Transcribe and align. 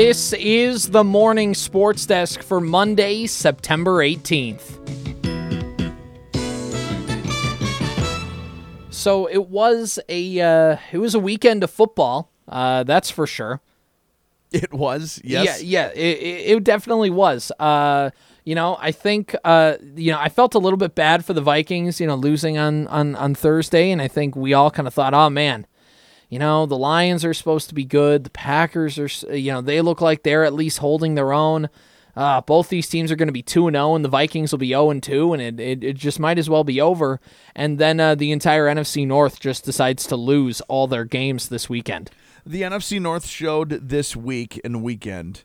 This 0.00 0.32
is 0.32 0.90
the 0.90 1.02
morning 1.02 1.56
sports 1.56 2.06
desk 2.06 2.44
for 2.44 2.60
Monday, 2.60 3.26
September 3.26 3.96
18th. 3.96 4.78
So 8.90 9.26
it 9.26 9.48
was 9.48 9.98
a 10.08 10.40
uh, 10.40 10.76
it 10.92 10.98
was 10.98 11.16
a 11.16 11.18
weekend 11.18 11.64
of 11.64 11.72
football. 11.72 12.30
Uh, 12.46 12.84
that's 12.84 13.10
for 13.10 13.26
sure. 13.26 13.60
It 14.52 14.72
was, 14.72 15.20
yes. 15.24 15.64
Yeah, 15.64 15.88
yeah, 15.88 16.00
it, 16.00 16.18
it 16.18 16.56
it 16.56 16.62
definitely 16.62 17.10
was. 17.10 17.50
Uh, 17.58 18.10
you 18.44 18.54
know, 18.54 18.78
I 18.80 18.92
think 18.92 19.34
uh, 19.42 19.78
you 19.96 20.12
know, 20.12 20.20
I 20.20 20.28
felt 20.28 20.54
a 20.54 20.60
little 20.60 20.76
bit 20.76 20.94
bad 20.94 21.24
for 21.24 21.32
the 21.32 21.42
Vikings, 21.42 22.00
you 22.00 22.06
know, 22.06 22.14
losing 22.14 22.56
on 22.56 22.86
on 22.86 23.16
on 23.16 23.34
Thursday, 23.34 23.90
and 23.90 24.00
I 24.00 24.06
think 24.06 24.36
we 24.36 24.54
all 24.54 24.70
kind 24.70 24.86
of 24.86 24.94
thought, 24.94 25.12
oh 25.12 25.28
man, 25.28 25.66
you 26.28 26.38
know, 26.38 26.66
the 26.66 26.76
Lions 26.76 27.24
are 27.24 27.34
supposed 27.34 27.68
to 27.68 27.74
be 27.74 27.84
good. 27.84 28.24
The 28.24 28.30
Packers 28.30 28.98
are, 28.98 29.34
you 29.34 29.52
know, 29.52 29.60
they 29.60 29.80
look 29.80 30.00
like 30.00 30.22
they're 30.22 30.44
at 30.44 30.54
least 30.54 30.78
holding 30.78 31.14
their 31.14 31.32
own. 31.32 31.68
Uh, 32.14 32.40
both 32.40 32.68
these 32.68 32.88
teams 32.88 33.12
are 33.12 33.16
going 33.16 33.28
to 33.28 33.32
be 33.32 33.42
2 33.42 33.70
0, 33.70 33.94
and 33.94 34.04
the 34.04 34.08
Vikings 34.08 34.52
will 34.52 34.58
be 34.58 34.70
0 34.70 34.98
2, 34.98 35.32
and 35.32 35.40
it, 35.40 35.60
it, 35.60 35.84
it, 35.84 35.96
just 35.96 36.18
might 36.18 36.36
as 36.36 36.50
well 36.50 36.64
be 36.64 36.80
over. 36.80 37.20
And 37.54 37.78
then 37.78 38.00
uh, 38.00 38.16
the 38.16 38.32
entire 38.32 38.66
NFC 38.66 39.06
North 39.06 39.38
just 39.38 39.64
decides 39.64 40.04
to 40.08 40.16
lose 40.16 40.60
all 40.62 40.88
their 40.88 41.04
games 41.04 41.48
this 41.48 41.70
weekend. 41.70 42.10
The 42.44 42.62
NFC 42.62 43.00
North 43.00 43.26
showed 43.26 43.88
this 43.88 44.16
week 44.16 44.60
and 44.64 44.82
weekend 44.82 45.44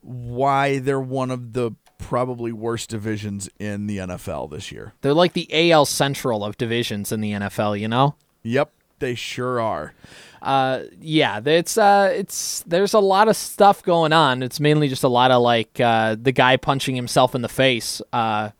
why 0.00 0.78
they're 0.78 1.00
one 1.00 1.30
of 1.30 1.52
the 1.52 1.72
probably 1.98 2.52
worst 2.52 2.90
divisions 2.90 3.50
in 3.58 3.86
the 3.86 3.98
NFL 3.98 4.50
this 4.50 4.72
year. 4.72 4.94
They're 5.02 5.12
like 5.12 5.32
the 5.34 5.70
AL 5.70 5.86
Central 5.86 6.44
of 6.44 6.56
divisions 6.56 7.12
in 7.12 7.20
the 7.20 7.32
NFL, 7.32 7.78
you 7.78 7.88
know? 7.88 8.14
Yep, 8.42 8.72
they 8.98 9.14
sure 9.14 9.60
are. 9.60 9.94
Uh, 10.42 10.84
yeah, 11.00 11.40
it's 11.44 11.76
uh, 11.76 12.12
it's 12.14 12.62
there's 12.66 12.94
a 12.94 13.00
lot 13.00 13.28
of 13.28 13.36
stuff 13.36 13.82
going 13.82 14.12
on. 14.12 14.42
It's 14.42 14.60
mainly 14.60 14.88
just 14.88 15.02
a 15.02 15.08
lot 15.08 15.30
of 15.30 15.42
like 15.42 15.80
uh, 15.80 16.16
the 16.20 16.32
guy 16.32 16.56
punching 16.56 16.94
himself 16.94 17.34
in 17.34 17.42
the 17.42 17.48
face. 17.48 18.00
Uh, 18.12 18.50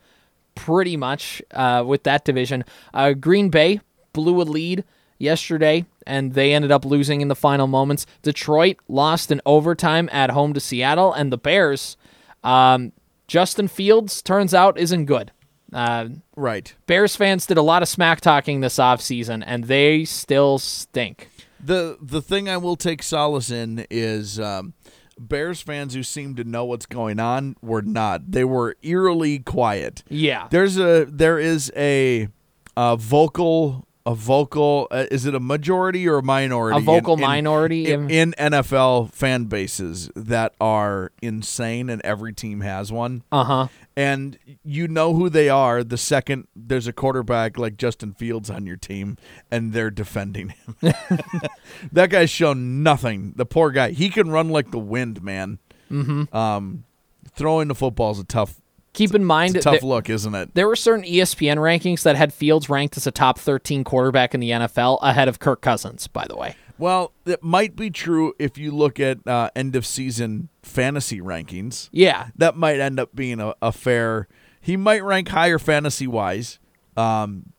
pretty 0.55 0.97
much 0.97 1.43
uh, 1.53 1.85
with 1.87 2.03
that 2.05 2.25
division. 2.25 2.65
Uh, 2.93 3.13
Green 3.13 3.51
Bay 3.51 3.81
blew 4.13 4.41
a 4.41 4.45
lead 4.45 4.85
yesterday, 5.19 5.85
and 6.07 6.35
they 6.35 6.53
ended 6.53 6.73
up 6.73 6.85
losing 6.85 7.21
in 7.21 7.29
the 7.29 7.37
final 7.37 7.67
moments. 7.67 8.07
Detroit 8.23 8.79
lost 8.89 9.31
in 9.31 9.41
overtime 9.47 10.09
at 10.11 10.31
home 10.31 10.55
to 10.55 10.61
Seattle, 10.61 11.13
and 11.13 11.33
the 11.33 11.39
Bears. 11.39 11.97
Um, 12.43 12.93
Justin 13.29 13.69
Fields 13.69 14.23
turns 14.23 14.55
out 14.55 14.79
isn't 14.79 15.05
good. 15.05 15.31
Uh, 15.73 16.09
right. 16.37 16.75
Bears 16.87 17.17
fans 17.17 17.47
did 17.47 17.57
a 17.57 17.63
lot 17.63 17.83
of 17.83 17.89
smack 17.89 18.21
talking 18.21 18.61
this 18.61 18.77
offseason, 18.77 19.43
and 19.47 19.65
they 19.65 20.05
still 20.05 20.59
stink. 20.59 21.31
The 21.59 21.99
the 22.01 22.23
thing 22.23 22.49
I 22.49 22.57
will 22.57 22.77
take 22.77 23.03
solace 23.03 23.51
in 23.51 23.87
is 23.91 24.39
um, 24.39 24.75
Bears 25.19 25.61
fans 25.63 25.95
who 25.95 26.03
seem 26.03 26.35
to 26.37 26.45
know 26.45 26.65
what's 26.65 26.87
going 26.87 27.19
on 27.19 27.57
were 27.63 27.83
not. 27.83 28.31
They 28.31 28.45
were 28.45 28.77
eerily 28.83 29.39
quiet. 29.39 30.05
Yeah. 30.09 30.49
There's 30.51 30.79
a 30.79 31.07
there 31.07 31.39
is 31.39 31.73
a, 31.75 32.29
a 32.77 32.97
vocal 32.97 33.87
a 34.07 34.15
vocal 34.15 34.87
uh, 34.93 35.05
is 35.11 35.27
it 35.27 35.35
a 35.35 35.41
majority 35.41 36.09
or 36.09 36.19
a 36.19 36.23
minority 36.23 36.79
a 36.79 36.81
vocal 36.81 37.15
in, 37.15 37.21
minority 37.21 37.93
in, 37.93 38.09
in, 38.09 38.35
NFL 38.39 39.13
fan 39.13 39.47
bases 39.47 40.09
that 40.15 40.55
are 40.61 41.11
insane 41.21 41.91
and 41.91 42.01
every 42.03 42.33
team 42.33 42.61
has 42.61 42.93
one? 42.93 43.25
Uh-huh. 43.33 43.67
And 43.97 44.39
you 44.65 44.87
know 44.87 45.15
who 45.15 45.29
they 45.29 45.49
are 45.49 45.83
the 45.83 45.99
second 45.99 46.47
there's 46.55 46.87
a 46.87 46.93
quarterback 46.93 47.59
like 47.59 47.77
Justin 47.77 48.13
Fields 48.13 48.49
on 48.49 48.65
your 48.65 48.77
team 48.77 49.19
and 49.51 49.73
they're 49.73 49.91
defending 49.91 50.51
him. 50.51 50.77
That 51.93 52.11
guy's 52.11 52.31
shown 52.31 52.83
nothing. 52.83 53.33
The 53.35 53.45
poor 53.45 53.73
guy 53.73 53.91
he 53.91 54.09
can 54.09 54.31
run 54.31 54.49
like 54.49 54.71
the 54.71 54.79
wind 54.79 55.23
man. 55.23 55.59
Mm-hmm. 55.91 56.35
um 56.37 56.85
throwing 57.31 57.69
the 57.69 57.75
football 57.75 58.11
is 58.11 58.19
a 58.19 58.25
tough 58.25 58.61
keep 58.97 59.15
in 59.15 59.25
mind 59.25 59.55
it's 59.55 59.67
a 59.67 59.71
tough 59.71 59.83
look, 59.83 60.11
isn't 60.11 60.35
it? 60.35 60.55
There 60.55 60.67
were 60.67 60.75
certain 60.75 61.05
ESPN 61.05 61.59
rankings 61.59 62.03
that 62.03 62.17
had 62.17 62.33
Fields 62.33 62.69
ranked 62.69 62.97
as 62.97 63.07
a 63.07 63.11
top 63.11 63.39
13 63.39 63.85
quarterback 63.85 64.35
in 64.35 64.41
the 64.41 64.51
NFL 64.51 64.99
ahead 65.03 65.29
of 65.29 65.39
Kirk 65.39 65.61
Cousins, 65.61 66.09
by 66.09 66.27
the 66.27 66.37
way. 66.37 66.57
Well, 66.79 67.13
it 67.25 67.43
might 67.43 67.77
be 67.77 67.91
true 67.91 68.35
if 68.39 68.59
you 68.59 68.71
look 68.71 68.99
at 68.99 69.27
uh, 69.27 69.51
end 69.55 69.77
of 69.77 69.87
season 69.87 70.49
fantasy 70.63 71.21
rankings. 71.21 71.89
Yeah. 71.93 72.29
That 72.37 72.57
might 72.57 72.81
end 72.81 72.99
up 72.99 73.15
being 73.15 73.41
a, 73.41 73.55
a 73.63 73.73
fair. 73.73 74.29
He 74.61 74.77
might 74.77 75.05
rank 75.05 75.29
higher 75.29 75.59
fantasy 75.59 76.07
wise. 76.07 76.59
Um, 76.97 77.53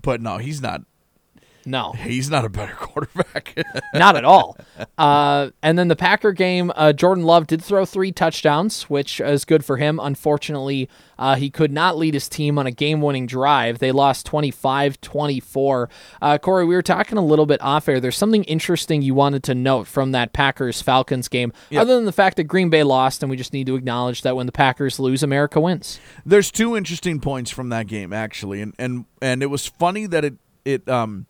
but 0.00 0.20
no, 0.20 0.38
he's 0.38 0.60
not 0.60 0.82
no, 1.68 1.92
he's 1.92 2.30
not 2.30 2.44
a 2.44 2.48
better 2.48 2.74
quarterback. 2.78 3.54
not 3.94 4.16
at 4.16 4.24
all. 4.24 4.56
Uh, 4.96 5.50
and 5.62 5.78
then 5.78 5.88
the 5.88 5.96
Packer 5.96 6.32
game, 6.32 6.72
uh, 6.74 6.92
Jordan 6.92 7.24
Love 7.24 7.46
did 7.46 7.62
throw 7.62 7.84
three 7.84 8.10
touchdowns, 8.12 8.84
which 8.84 9.20
is 9.20 9.44
good 9.44 9.64
for 9.64 9.76
him. 9.76 10.00
Unfortunately, 10.02 10.88
uh, 11.18 11.34
he 11.34 11.50
could 11.50 11.72
not 11.72 11.98
lead 11.98 12.14
his 12.14 12.28
team 12.28 12.58
on 12.58 12.66
a 12.66 12.70
game 12.70 13.00
winning 13.00 13.26
drive. 13.26 13.78
They 13.78 13.92
lost 13.92 14.24
25 14.26 15.00
24. 15.00 15.90
Uh, 16.22 16.38
Corey, 16.38 16.64
we 16.64 16.74
were 16.74 16.82
talking 16.82 17.18
a 17.18 17.24
little 17.24 17.46
bit 17.46 17.60
off 17.60 17.88
air. 17.88 18.00
There's 18.00 18.16
something 18.16 18.44
interesting 18.44 19.02
you 19.02 19.14
wanted 19.14 19.42
to 19.44 19.54
note 19.54 19.86
from 19.86 20.12
that 20.12 20.32
Packers 20.32 20.80
Falcons 20.80 21.28
game, 21.28 21.52
yep. 21.70 21.82
other 21.82 21.96
than 21.96 22.04
the 22.04 22.12
fact 22.12 22.36
that 22.36 22.44
Green 22.44 22.70
Bay 22.70 22.82
lost, 22.82 23.22
and 23.22 23.30
we 23.30 23.36
just 23.36 23.52
need 23.52 23.66
to 23.66 23.76
acknowledge 23.76 24.22
that 24.22 24.36
when 24.36 24.46
the 24.46 24.52
Packers 24.52 24.98
lose, 24.98 25.22
America 25.22 25.60
wins. 25.60 26.00
There's 26.24 26.50
two 26.50 26.76
interesting 26.76 27.20
points 27.20 27.50
from 27.50 27.68
that 27.70 27.86
game, 27.86 28.12
actually. 28.12 28.62
And, 28.62 28.74
and, 28.78 29.04
and 29.20 29.42
it 29.42 29.46
was 29.46 29.66
funny 29.66 30.06
that 30.06 30.24
it, 30.24 30.34
it, 30.64 30.88
um, 30.88 31.26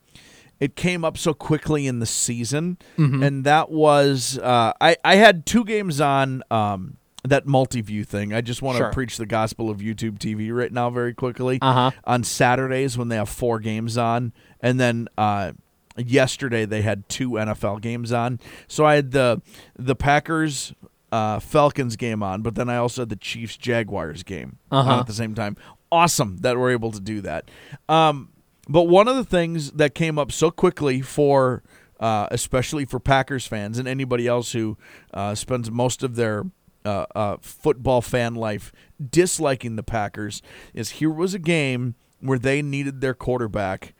it 0.61 0.77
came 0.77 1.05
up 1.05 1.17
so 1.17 1.35
quickly 1.35 1.87
in 1.87 1.99
the 1.99 2.07
season, 2.07 2.79
mm-hmm. 2.97 3.23
and 3.23 3.45
that 3.45 3.71
was 3.71 4.39
uh, 4.39 4.73
I 4.81 4.97
I 5.05 5.17
had 5.17 5.47
two 5.47 5.65
games 5.65 6.01
on 6.01 6.43
um, 6.51 6.97
that 7.25 7.47
multi-view 7.47 8.05
thing. 8.05 8.33
I 8.33 8.41
just 8.41 8.63
want 8.63 8.77
to 8.79 8.85
sure. 8.85 8.93
preach 8.93 9.17
the 9.17 9.27
gospel 9.27 9.71
of 9.71 9.79
YouTube 9.79 10.19
TV 10.19 10.55
right 10.55 10.73
now, 10.73 10.91
very 10.91 11.15
quickly. 11.15 11.59
Uh-huh. 11.61 11.91
On 12.05 12.25
Saturdays 12.25 12.99
when 12.99 13.09
they 13.09 13.17
have 13.17 13.29
four 13.29 13.59
games 13.61 13.97
on, 13.97 14.33
and 14.61 14.79
then. 14.79 15.09
Uh, 15.17 15.53
yesterday 15.97 16.65
they 16.65 16.81
had 16.83 17.09
two 17.09 17.31
NFL 17.31 17.81
games 17.81 18.13
on, 18.13 18.39
so 18.69 18.85
I 18.85 18.95
had 18.95 19.11
the 19.11 19.43
the 19.77 19.97
Packers 19.97 20.73
uh, 21.11 21.41
Falcons 21.41 21.97
game 21.97 22.23
on, 22.23 22.43
but 22.43 22.55
then 22.55 22.69
I 22.69 22.77
also 22.77 23.03
had 23.03 23.09
the 23.09 23.17
Chiefs 23.17 23.57
Jaguars 23.57 24.23
game 24.23 24.59
uh-huh. 24.71 25.01
at 25.01 25.07
the 25.07 25.13
same 25.13 25.35
time. 25.35 25.57
Awesome 25.91 26.37
that 26.39 26.57
we're 26.59 26.71
able 26.71 26.93
to 26.93 27.01
do 27.01 27.21
that. 27.23 27.51
Um, 27.89 28.29
but 28.69 28.84
one 28.84 29.09
of 29.09 29.17
the 29.17 29.25
things 29.25 29.73
that 29.73 29.95
came 29.95 30.19
up 30.19 30.31
so 30.31 30.51
quickly 30.51 31.01
for, 31.01 31.62
uh, 31.99 32.29
especially 32.31 32.84
for 32.84 33.01
Packers 33.01 33.47
fans 33.47 33.79
and 33.79 33.89
anybody 33.89 34.27
else 34.27 34.53
who 34.53 34.77
uh, 35.15 35.34
spends 35.34 35.71
most 35.71 36.03
of 36.03 36.17
their 36.17 36.45
uh, 36.84 37.06
uh, 37.15 37.37
football 37.41 38.01
fan 38.01 38.34
life 38.34 38.73
disliking 39.11 39.77
the 39.77 39.83
Packers, 39.83 40.43
is 40.75 40.91
here 40.91 41.11
was 41.11 41.34
a 41.34 41.39
game 41.39 41.95
where 42.21 42.39
they 42.39 42.62
needed 42.62 43.01
their 43.01 43.15
quarterback 43.15 43.95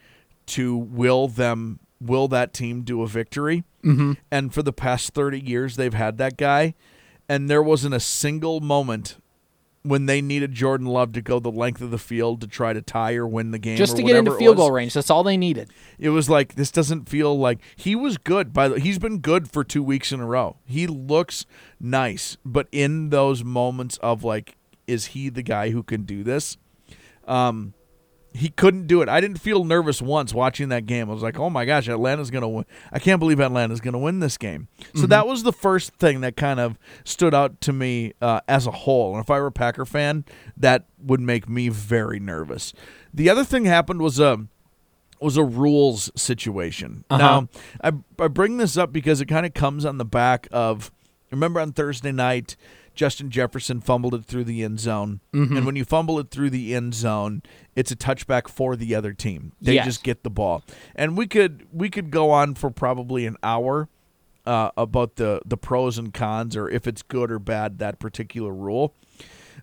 to 0.47 0.77
will 0.77 1.29
them 1.29 1.81
will 2.01 2.29
that 2.29 2.53
team 2.53 2.83
do 2.83 3.03
a 3.03 3.07
victory. 3.07 3.65
Mm-hmm. 3.85 4.13
And 4.31 4.53
for 4.53 4.63
the 4.63 4.73
past 4.73 5.15
30 5.15 5.41
years, 5.41 5.77
they've 5.77 5.95
had 5.95 6.19
that 6.19 6.37
guy. 6.37 6.75
And 7.29 7.51
there 7.51 7.63
wasn't 7.63 7.95
a 7.95 8.01
single 8.01 8.61
moment 8.61 9.19
when 9.89 10.07
they 10.07 10.21
needed 10.21 10.53
Jordan 10.53 10.87
Love 10.87 11.13
to 11.13 11.23
go 11.23 11.39
the 11.41 11.51
length 11.51 11.81
of 11.81 11.91
the 11.91 11.99
field 11.99 12.41
to 12.43 12.47
try 12.47 12.73
to 12.73 12.83
tie 12.83 13.15
or 13.15 13.27
win 13.27 13.51
the 13.51 13.59
game, 13.59 13.77
just 13.77 13.97
to 13.97 14.03
get 14.03 14.17
into 14.17 14.35
field 14.37 14.57
goal 14.57 14.71
range. 14.71 14.95
That's 14.95 15.11
all 15.11 15.23
they 15.23 15.37
needed. 15.37 15.71
It 15.99 16.11
was 16.11 16.29
like 16.29 16.55
this 16.55 16.71
doesn't 16.71 17.09
feel 17.09 17.39
like 17.39 17.59
he 17.77 17.97
was 17.97 18.19
good. 18.19 18.53
By 18.53 18.69
the, 18.69 18.81
he's 18.81 18.99
been 18.99 19.19
good 19.19 19.51
for 19.51 19.65
two 19.65 19.83
weeks 19.83 20.13
in 20.13 20.21
a 20.21 20.27
row. 20.27 20.57
He 20.65 20.87
looks 20.87 21.47
nice, 21.81 22.37
but 22.45 22.69
in 22.71 23.11
those 23.11 23.43
moments 23.43 23.97
of 23.99 24.25
like, 24.25 24.57
is 24.87 25.07
he 25.07 25.29
the 25.29 25.43
guy 25.43 25.71
who 25.71 25.83
can 25.83 26.03
do 26.03 26.23
this? 26.23 26.57
Um, 27.27 27.75
he 28.33 28.51
couldn't 28.51 28.87
do 28.87 29.03
it. 29.03 29.09
I 29.09 29.21
didn't 29.21 29.39
feel 29.41 29.65
nervous 29.65 30.03
once 30.03 30.35
watching 30.35 30.69
that 30.69 30.87
game. 30.87 31.11
I 31.11 31.13
was 31.13 31.23
like, 31.23 31.39
"Oh 31.39 31.51
my 31.51 31.65
gosh, 31.65 31.89
Atlanta's 31.89 32.31
going 32.31 32.43
to 32.43 32.49
win. 32.49 32.65
I 32.93 32.99
can't 32.99 33.19
believe 33.19 33.41
Atlanta's 33.41 33.81
going 33.81 33.93
to 33.93 33.99
win 33.99 34.21
this 34.21 34.37
game." 34.37 34.69
So 34.79 34.85
mm-hmm. 34.85 35.07
that 35.07 35.27
was 35.27 35.43
the 35.43 35.53
first 35.53 35.95
thing 35.97 36.21
that 36.21 36.37
kind 36.37 36.61
of 36.61 36.79
stood 37.05 37.35
out 37.35 37.61
to 37.63 37.73
me 37.73 38.13
uh, 38.21 38.41
as 38.47 38.67
a 38.67 38.71
whole. 38.71 39.15
And 39.15 39.23
if 39.23 39.31
I 39.31 39.41
were 39.41 39.47
a 39.47 39.53
Packer 39.53 39.85
fan, 39.85 40.25
that 40.57 40.87
would 40.99 41.21
make 41.21 41.49
me 41.49 41.69
very 41.69 42.21
nervous. 42.21 42.73
The 43.13 43.31
other 43.31 43.45
thing 43.45 43.65
happened 43.65 44.01
was 44.01 44.21
a 44.21 44.47
was 45.21 45.37
a 45.37 45.45
rules 45.45 46.11
situation. 46.15 47.05
Uh-huh. 47.11 47.19
Now, 47.19 47.49
I 47.83 47.93
I 48.23 48.29
bring 48.29 48.59
this 48.59 48.77
up 48.77 48.93
because 48.93 49.21
it 49.21 49.27
kind 49.27 49.47
of 49.47 49.55
comes 49.55 49.85
on 49.85 49.99
the 49.99 50.05
back 50.05 50.49
of 50.53 50.93
remember 51.31 51.61
on 51.61 51.73
Thursday 51.73 52.13
night 52.13 52.57
Justin 52.99 53.31
Jefferson 53.31 53.81
fumbled 53.81 54.13
it 54.13 54.25
through 54.25 54.43
the 54.43 54.65
end 54.65 54.81
zone. 54.81 55.21
Mm-hmm. 55.33 55.57
And 55.57 55.65
when 55.65 55.77
you 55.77 55.85
fumble 55.85 56.19
it 56.19 56.33
through 56.33 56.51
the 56.51 56.75
end 56.75 56.95
zone, 56.95 57.45
it's 57.77 57.93
a 57.93 57.97
touchback 57.97 58.49
for 58.49 58.75
the 58.75 58.93
other 58.97 59.13
team. 59.13 59.53
They 59.61 59.75
yes. 59.75 59.85
just 59.87 60.03
get 60.03 60.25
the 60.25 60.31
ball. 60.31 60.65
And 60.97 61.17
we 61.17 61.29
could 61.29 61.69
we 61.73 61.91
could 61.91 62.11
go 62.11 62.33
on 62.33 62.57
for 62.57 62.71
probably 62.71 63.25
an 63.25 63.37
hour 63.41 63.89
uh, 64.45 64.73
about 64.77 65.15
the 65.15 65.41
the 65.47 65.57
pros 65.57 65.97
and 65.97 66.13
cons 66.13 66.57
or 66.57 66.69
if 66.69 66.89
it's 66.89 67.03
good 67.03 67.31
or 67.31 67.39
bad 67.39 67.79
that 67.79 68.01
particular 68.01 68.53
rule. 68.53 68.95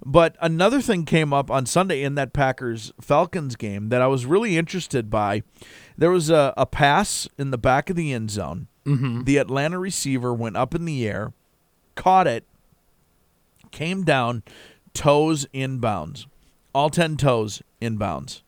But 0.06 0.38
another 0.40 0.80
thing 0.80 1.04
came 1.04 1.34
up 1.34 1.52
on 1.52 1.66
Sunday 1.66 2.04
in 2.04 2.16
that 2.16 2.32
Packers 2.32 2.94
Falcons 3.02 3.58
game 3.58 3.90
that 3.90 4.02
I 4.02 4.08
was 4.08 4.26
really 4.26 4.58
interested 4.58 5.10
by. 5.10 5.44
There 5.98 6.12
was 6.12 6.30
a, 6.30 6.54
a 6.56 6.66
pass 6.66 7.28
in 7.38 7.52
the 7.52 7.58
back 7.58 7.90
of 7.90 7.98
the 7.98 8.14
end 8.14 8.32
zone. 8.32 8.68
Mm-hmm. 8.86 9.24
The 9.24 9.38
Atlanta 9.38 9.78
receiver 9.78 10.34
went 10.34 10.56
up 10.56 10.74
in 10.74 10.86
the 10.86 11.06
air 11.06 11.34
caught 11.96 12.28
it, 12.28 12.46
came 13.76 14.04
down, 14.04 14.42
toes 14.94 15.46
inbounds, 15.54 16.26
all 16.74 16.90
10 16.90 17.18
toes 17.18 17.62
inbounds. 17.82 18.42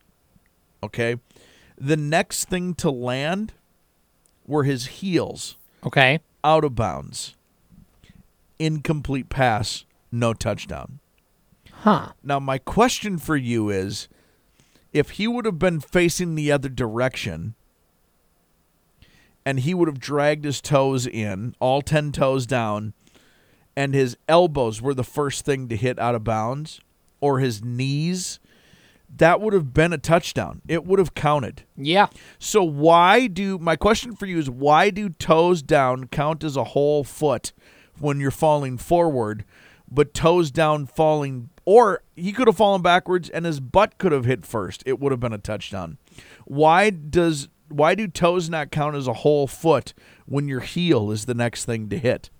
Okay. 0.81 1.17
The 1.77 1.97
next 1.97 2.45
thing 2.45 2.73
to 2.75 2.89
land 2.89 3.53
were 4.47 4.63
his 4.63 4.85
heels 4.87 5.57
Okay. 5.85 6.19
out 6.43 6.63
of 6.63 6.73
bounds. 6.75 7.35
Incomplete 8.57 9.29
pass, 9.29 9.83
no 10.11 10.33
touchdown. 10.33 10.99
Huh. 11.71 12.13
Now, 12.23 12.39
my 12.39 12.57
question 12.57 13.17
for 13.17 13.35
you 13.35 13.69
is 13.69 14.07
if 14.93 15.11
he 15.11 15.27
would 15.27 15.45
have 15.45 15.59
been 15.59 15.79
facing 15.81 16.35
the 16.35 16.51
other 16.51 16.69
direction 16.69 17.53
and 19.45 19.59
he 19.59 19.73
would 19.73 19.87
have 19.87 19.99
dragged 19.99 20.45
his 20.45 20.61
toes 20.61 21.05
in, 21.05 21.53
all 21.59 21.81
10 21.81 22.11
toes 22.13 22.45
down, 22.47 22.93
and 23.77 23.93
his 23.93 24.17
elbows 24.27 24.81
were 24.81 24.95
the 24.95 25.03
first 25.03 25.45
thing 25.45 25.67
to 25.69 25.77
hit 25.77 25.99
out 25.99 26.15
of 26.15 26.23
bounds, 26.23 26.81
or 27.21 27.37
his 27.37 27.63
knees, 27.63 28.39
that 29.15 29.39
would 29.39 29.53
have 29.53 29.71
been 29.71 29.93
a 29.93 29.99
touchdown. 29.99 30.63
It 30.67 30.83
would 30.83 30.97
have 30.97 31.13
counted. 31.13 31.61
Yeah. 31.77 32.07
So, 32.39 32.63
why 32.63 33.27
do 33.27 33.59
my 33.59 33.75
question 33.75 34.15
for 34.15 34.25
you 34.25 34.39
is 34.39 34.49
why 34.49 34.89
do 34.89 35.09
toes 35.09 35.61
down 35.61 36.07
count 36.07 36.43
as 36.43 36.57
a 36.57 36.63
whole 36.63 37.03
foot 37.03 37.53
when 37.99 38.19
you're 38.19 38.31
falling 38.31 38.79
forward, 38.79 39.45
but 39.89 40.11
toes 40.11 40.49
down 40.49 40.87
falling, 40.87 41.51
or 41.63 42.01
he 42.15 42.33
could 42.33 42.47
have 42.47 42.57
fallen 42.57 42.81
backwards 42.81 43.29
and 43.29 43.45
his 43.45 43.59
butt 43.59 43.99
could 43.99 44.11
have 44.11 44.25
hit 44.25 44.43
first? 44.43 44.81
It 44.87 44.99
would 44.99 45.11
have 45.11 45.21
been 45.21 45.33
a 45.33 45.37
touchdown. 45.37 45.99
Why 46.45 46.89
does 46.89 47.47
why 47.69 47.93
do 47.93 48.07
toes 48.07 48.49
not 48.49 48.71
count 48.71 48.95
as 48.95 49.07
a 49.07 49.13
whole 49.13 49.45
foot 49.45 49.93
when 50.25 50.47
your 50.47 50.61
heel 50.61 51.11
is 51.11 51.25
the 51.25 51.35
next 51.35 51.65
thing 51.65 51.89
to 51.89 51.99
hit? 51.99 52.31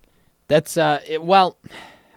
That's 0.48 0.76
uh 0.76 1.00
it, 1.06 1.22
well, 1.22 1.56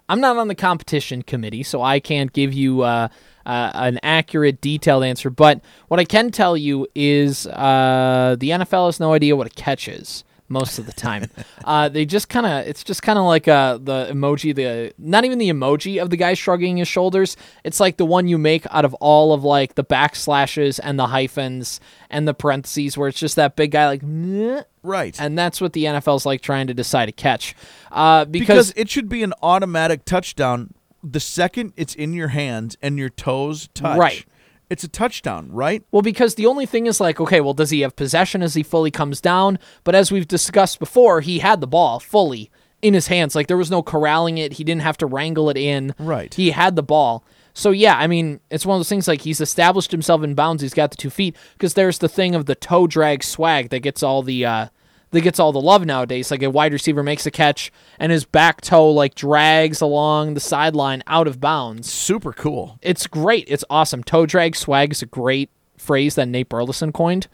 I'm 0.10 0.20
not 0.20 0.38
on 0.38 0.50
the 0.50 0.56
competition 0.56 1.22
committee, 1.22 1.64
so 1.64 1.82
I 1.82 2.02
can't 2.02 2.34
give 2.34 2.54
you 2.54 2.82
uh, 2.82 3.08
uh, 3.46 3.72
an 3.74 3.98
accurate, 4.04 4.60
detailed 4.60 5.06
answer. 5.06 5.30
But 5.30 5.62
what 5.88 6.02
I 6.02 6.04
can 6.04 6.32
tell 6.32 6.58
you 6.58 6.86
is 6.96 7.48
uh, 7.48 8.36
the 8.38 8.50
NFL 8.50 8.88
has 8.88 9.00
no 9.00 9.14
idea 9.14 9.38
what 9.38 9.48
a 9.48 9.52
catch 9.52 9.88
is 9.88 10.26
most 10.52 10.78
of 10.78 10.86
the 10.86 10.92
time. 10.92 11.30
uh, 11.66 11.90
they 11.90 12.06
just 12.06 12.30
kind 12.30 12.46
of 12.46 12.68
it's 12.68 12.84
just 12.84 13.02
kind 13.02 13.18
of 13.18 13.26
like 13.26 13.48
uh, 13.48 13.78
the 13.78 14.08
emoji, 14.12 14.54
the 14.54 14.94
not 14.98 15.26
even 15.26 15.38
the 15.38 15.50
emoji 15.50 16.02
of 16.02 16.10
the 16.10 16.18
guy 16.18 16.34
shrugging 16.34 16.78
his 16.78 16.88
shoulders. 16.88 17.38
It's 17.64 17.80
like 17.80 17.98
the 17.98 18.06
one 18.06 18.28
you 18.28 18.38
make 18.38 18.66
out 18.72 18.86
of 18.86 18.94
all 18.96 19.34
of 19.34 19.44
like 19.44 19.76
the 19.76 19.84
backslashes 19.84 20.80
and 20.84 21.00
the 21.00 21.08
hyphens 21.08 21.80
and 22.10 22.28
the 22.28 22.34
parentheses, 22.34 22.98
where 22.98 23.08
it's 23.08 23.20
just 23.20 23.36
that 23.38 23.56
big 23.56 23.72
guy 23.72 23.88
like. 23.88 24.04
"Meh," 24.04 24.64
Right. 24.84 25.20
And 25.20 25.38
that's 25.38 25.62
what 25.62 25.74
the 25.74 25.86
NFL's 25.86 26.26
like 26.26 26.42
trying 26.42 26.68
to 26.68 26.74
decide 26.74 27.08
a 27.08 27.12
catch, 27.12 27.56
uh, 27.92 28.26
because 28.26 28.70
because, 28.70 28.74
it 28.76 28.90
should 28.90 29.10
be 29.10 29.24
an 29.24 29.34
automatic 29.42 30.06
touchdown 30.06 30.74
the 31.04 31.20
second 31.20 31.74
it's 31.76 31.96
in 31.96 32.14
your 32.14 32.30
hands 32.30 32.78
and 32.82 32.98
your 32.98 33.10
toes 33.10 33.70
touch. 33.74 33.98
Right. 33.98 34.26
It's 34.72 34.86
a 34.86 34.88
touchdown, 34.88 35.52
right? 35.52 35.84
Well, 35.92 36.02
because 36.02 36.36
the 36.36 36.46
only 36.46 36.66
thing 36.66 36.86
is 36.86 37.02
like, 37.02 37.20
okay, 37.20 37.42
well, 37.42 37.54
does 37.54 37.72
he 37.72 37.82
have 37.82 37.98
possession 37.98 38.42
as 38.42 38.54
he 38.54 38.64
fully 38.64 38.90
comes 38.90 39.20
down? 39.20 39.60
But 39.84 39.96
as 39.96 40.14
we've 40.14 40.30
discussed 40.30 40.80
before, 40.80 41.20
he 41.20 41.40
had 41.40 41.60
the 41.60 41.68
ball 41.68 42.00
fully 42.00 42.50
in 42.82 42.94
his 42.94 43.08
hands. 43.08 43.36
Like 43.36 43.48
there 43.48 43.58
was 43.58 43.70
no 43.70 43.84
corralling 43.84 44.38
it. 44.38 44.54
He 44.54 44.64
didn't 44.64 44.84
have 44.84 44.96
to 45.00 45.06
wrangle 45.06 45.50
it 45.50 45.58
in. 45.58 45.94
Right. 46.00 46.34
He 46.34 46.52
had 46.52 46.78
the 46.78 46.84
ball. 46.84 47.26
So 47.54 47.72
yeah, 47.72 47.98
I 47.98 48.08
mean, 48.08 48.40
it's 48.50 48.66
one 48.66 48.78
of 48.78 48.80
those 48.80 48.88
things 48.88 49.10
like 49.10 49.24
he's 49.24 49.42
established 49.42 49.92
himself 49.92 50.24
in 50.24 50.36
bounds. 50.36 50.62
He's 50.62 50.74
got 50.74 50.92
the 50.92 50.96
two 50.96 51.10
feet 51.10 51.36
because 51.52 51.74
there's 51.74 51.98
the 51.98 52.08
thing 52.08 52.34
of 52.34 52.46
the 52.46 52.56
toe 52.56 52.88
drag 52.88 53.26
swag 53.26 53.72
that 53.72 53.82
gets 53.82 54.02
all 54.02 54.24
the 54.24 54.46
uh, 54.46 54.68
that 55.12 55.22
gets 55.22 55.40
all 55.40 55.52
the 55.52 55.62
love 55.62 55.86
nowadays. 55.86 56.32
Like 56.32 56.42
a 56.44 56.50
wide 56.50 56.74
receiver 56.74 57.04
makes 57.04 57.26
a 57.26 57.32
catch 57.32 57.72
and 58.00 58.12
his 58.12 58.26
back 58.26 58.62
toe 58.62 58.90
like 58.92 59.14
drags 59.16 59.82
along 59.82 60.34
the 60.34 60.40
sideline 60.40 61.04
out 61.08 61.28
of 61.28 61.40
bounds 61.40 61.92
Super 61.92 62.34
cool. 62.34 62.78
it's 62.82 63.08
great. 63.08 63.46
It's 63.48 63.64
awesome. 63.70 64.04
Toe 64.04 64.26
drag 64.26 64.56
swag 64.56 64.92
is 64.92 65.02
a 65.02 65.06
great 65.06 65.50
phrase 65.78 66.16
that 66.16 66.28
Nate 66.28 66.48
Burleson 66.50 66.92
coined, 66.92 67.28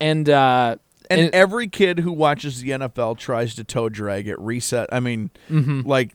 and 0.00 0.28
uh, 0.28 0.76
And, 1.10 1.20
and- 1.22 1.34
every 1.34 1.68
kid 1.68 2.00
who 2.00 2.12
watches 2.12 2.60
the 2.60 2.70
NFL 2.70 3.18
tries 3.18 3.54
to 3.56 3.64
toe 3.64 3.88
drag 3.88 4.28
it, 4.28 4.38
reset. 4.38 4.88
I 4.92 5.00
mean, 5.00 5.30
Mm-hmm. 5.50 5.88
like, 5.88 6.14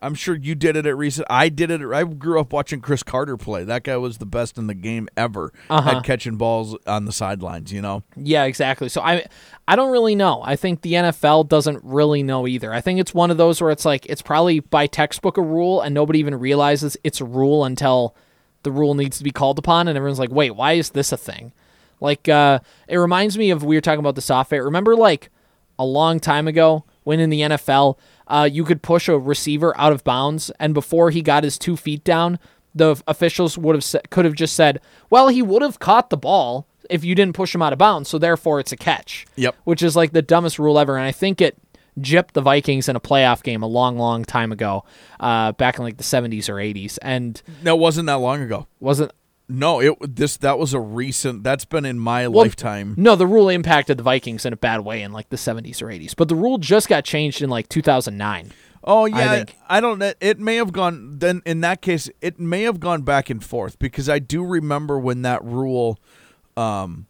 I'm 0.00 0.14
sure 0.14 0.36
you 0.36 0.54
did 0.54 0.76
it 0.76 0.86
at 0.86 0.96
recent. 0.96 1.26
I 1.28 1.48
did 1.48 1.70
it. 1.72 1.80
I 1.92 2.04
grew 2.04 2.38
up 2.40 2.52
watching 2.52 2.80
Cris 2.80 3.02
Carter 3.02 3.36
play. 3.36 3.64
That 3.64 3.82
guy 3.82 3.96
was 3.96 4.18
the 4.18 4.26
best 4.26 4.56
in 4.56 4.68
the 4.68 4.74
game 4.74 5.08
ever 5.16 5.52
Uh-huh. 5.68 5.90
at 5.98 6.04
catching 6.04 6.36
balls 6.36 6.76
on 6.86 7.04
the 7.04 7.12
sidelines, 7.12 7.72
you 7.72 7.82
know? 7.82 8.04
yeah, 8.16 8.44
exactly. 8.44 8.88
So 8.88 9.00
I, 9.00 9.24
I 9.66 9.74
don't 9.74 9.90
really 9.90 10.14
know. 10.14 10.40
I 10.44 10.54
think 10.54 10.82
the 10.82 10.92
NFL 10.92 11.48
doesn't 11.48 11.82
really 11.82 12.22
know 12.22 12.46
either. 12.46 12.72
I 12.72 12.80
think 12.80 13.00
it's 13.00 13.12
one 13.12 13.30
of 13.32 13.38
those 13.38 13.60
where 13.60 13.70
it's 13.72 13.84
like 13.84 14.06
it's 14.06 14.22
probably 14.22 14.60
by 14.60 14.86
textbook 14.86 15.36
a 15.36 15.42
rule, 15.42 15.80
and 15.80 15.94
nobody 15.94 16.20
even 16.20 16.34
realizes 16.36 16.96
it's 17.02 17.20
a 17.20 17.24
rule 17.24 17.64
until 17.64 18.14
the 18.62 18.70
rule 18.72 18.94
needs 18.94 19.18
to 19.18 19.24
be 19.24 19.30
called 19.32 19.58
upon, 19.58 19.88
and 19.88 19.96
everyone's 19.96 20.18
like, 20.20 20.30
wait, 20.30 20.52
why 20.52 20.72
is 20.74 20.90
this 20.90 21.10
a 21.12 21.16
thing? 21.16 21.52
Like, 22.00 22.28
uh, 22.28 22.60
it 22.86 22.96
reminds 22.98 23.36
me 23.36 23.50
of 23.50 23.64
we 23.64 23.76
were 23.76 23.80
talking 23.80 23.98
about 23.98 24.14
the 24.14 24.20
software. 24.22 24.62
Remember, 24.64 24.94
like 24.94 25.30
a 25.78 25.84
long 25.84 26.20
time 26.20 26.46
ago 26.46 26.84
when 27.04 27.20
in 27.20 27.30
the 27.30 27.40
NFL, 27.40 27.96
uh, 28.28 28.48
you 28.50 28.64
could 28.64 28.82
push 28.82 29.08
a 29.08 29.18
receiver 29.18 29.76
out 29.76 29.92
of 29.92 30.04
bounds, 30.04 30.50
and 30.60 30.72
before 30.74 31.10
he 31.10 31.22
got 31.22 31.44
his 31.44 31.58
two 31.58 31.76
feet 31.76 32.04
down, 32.04 32.38
the 32.74 33.02
officials 33.08 33.58
would 33.58 33.74
have 33.74 33.82
sa- 33.84 34.00
could 34.10 34.24
have 34.24 34.34
just 34.34 34.54
said, 34.54 34.80
"Well, 35.10 35.28
he 35.28 35.42
would 35.42 35.62
have 35.62 35.78
caught 35.80 36.10
the 36.10 36.16
ball 36.16 36.66
if 36.90 37.04
you 37.04 37.14
didn't 37.14 37.34
push 37.34 37.54
him 37.54 37.62
out 37.62 37.72
of 37.72 37.78
bounds, 37.78 38.08
so 38.08 38.18
therefore 38.18 38.60
it's 38.60 38.72
a 38.72 38.76
catch." 38.76 39.26
Yep. 39.36 39.56
Which 39.64 39.82
is 39.82 39.96
like 39.96 40.12
the 40.12 40.22
dumbest 40.22 40.58
rule 40.58 40.78
ever, 40.78 40.96
and 40.96 41.04
I 41.06 41.12
think 41.12 41.40
it 41.40 41.56
gypped 41.98 42.32
the 42.32 42.40
Vikings 42.42 42.88
in 42.88 42.94
a 42.94 43.00
playoff 43.00 43.42
game 43.42 43.62
a 43.62 43.66
long, 43.66 43.98
long 43.98 44.24
time 44.24 44.52
ago, 44.52 44.84
uh, 45.18 45.50
back 45.52 45.78
in 45.78 45.84
like 45.84 45.96
the 45.96 46.04
'70s 46.04 46.48
or 46.48 46.54
'80s, 46.56 46.98
and 47.02 47.42
No, 47.62 47.74
it 47.74 47.80
wasn't 47.80 48.06
that 48.06 48.14
long 48.20 48.40
ago. 48.42 48.66
wasn't 48.78 49.10
No, 49.48 49.80
it 49.80 49.96
this 50.16 50.36
that 50.38 50.58
was 50.58 50.74
a 50.74 50.80
recent. 50.80 51.42
That's 51.42 51.64
been 51.64 51.84
in 51.84 51.98
my 51.98 52.26
lifetime. 52.26 52.94
No, 52.98 53.16
the 53.16 53.26
rule 53.26 53.48
impacted 53.48 53.96
the 53.96 54.02
Vikings 54.02 54.44
in 54.44 54.52
a 54.52 54.56
bad 54.56 54.80
way 54.80 55.02
in 55.02 55.12
like 55.12 55.30
the 55.30 55.36
70s 55.36 55.80
or 55.80 55.86
80s, 55.86 56.14
but 56.14 56.28
the 56.28 56.34
rule 56.34 56.58
just 56.58 56.88
got 56.88 57.04
changed 57.04 57.40
in 57.40 57.48
like 57.48 57.68
2009. 57.68 58.52
Oh 58.84 59.06
yeah, 59.06 59.16
I, 59.16 59.36
think. 59.36 59.56
don't. 59.80 59.98
know. 59.98 60.12
It 60.20 60.38
may 60.38 60.56
have 60.56 60.72
gone. 60.72 61.18
Then 61.18 61.42
in 61.44 61.62
that 61.62 61.82
case, 61.82 62.08
it 62.20 62.38
may 62.38 62.62
have 62.62 62.78
gone 62.78 63.02
back 63.02 63.28
and 63.28 63.42
forth 63.42 63.78
because 63.78 64.08
I 64.08 64.18
do 64.18 64.44
remember 64.44 64.98
when 64.98 65.22
that 65.22 65.44
rule. 65.44 65.98
Um, 66.56 67.07